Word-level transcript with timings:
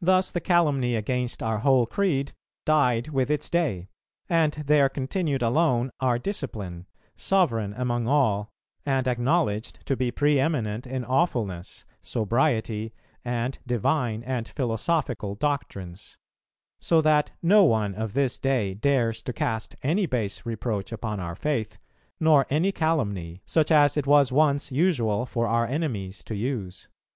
Thus 0.00 0.32
the 0.32 0.40
calumny 0.40 0.96
against 0.96 1.44
our 1.44 1.58
whole 1.58 1.86
creed 1.86 2.32
died 2.66 3.10
with 3.10 3.30
its 3.30 3.48
day, 3.48 3.86
and 4.28 4.52
there 4.66 4.88
continued 4.88 5.42
alone 5.42 5.92
our 6.00 6.18
Discipline, 6.18 6.86
sovereign 7.14 7.72
among 7.76 8.08
all, 8.08 8.50
and 8.84 9.06
acknowledged 9.06 9.86
to 9.86 9.96
be 9.96 10.10
pre 10.10 10.40
eminent 10.40 10.88
in 10.88 11.04
awfulness, 11.04 11.84
sobriety, 12.02 12.92
and 13.24 13.60
divine 13.64 14.24
and 14.24 14.48
philosophical 14.48 15.36
doctrines; 15.36 16.18
so 16.80 17.00
that 17.00 17.30
no 17.40 17.62
one 17.62 17.94
of 17.94 18.14
this 18.14 18.38
day 18.40 18.74
dares 18.74 19.22
to 19.22 19.32
cast 19.32 19.76
any 19.84 20.06
base 20.06 20.44
reproach 20.44 20.90
upon 20.90 21.20
our 21.20 21.36
faith, 21.36 21.78
nor 22.18 22.44
any 22.50 22.72
calumny, 22.72 23.40
such 23.46 23.70
as 23.70 23.96
it 23.96 24.04
was 24.04 24.32
once 24.32 24.72
usual 24.72 25.24
for 25.26 25.46
our 25.46 25.64
enemies 25.64 26.24
to 26.24 26.34
use." 26.34 26.88